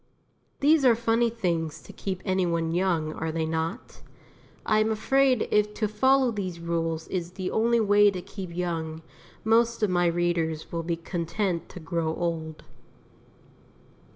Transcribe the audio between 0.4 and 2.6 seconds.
These are funny things to keep any